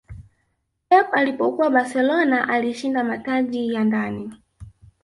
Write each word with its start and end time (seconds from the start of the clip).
pep 0.89 1.13
alipokuwa 1.13 1.69
barcelona 1.69 2.49
alishinda 2.49 3.03
mataji 3.03 3.73
ya 3.73 3.83
ndani 3.83 4.33